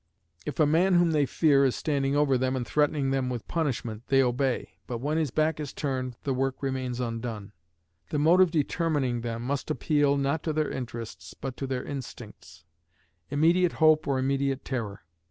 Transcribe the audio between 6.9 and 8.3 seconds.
undone. The